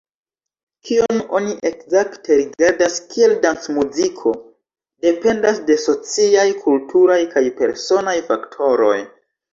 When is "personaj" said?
7.63-8.19